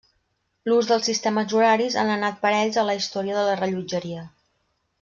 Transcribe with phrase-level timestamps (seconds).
[0.69, 4.25] L'ús dels sistemes horaris han anat parells a la història de la rellotgeria.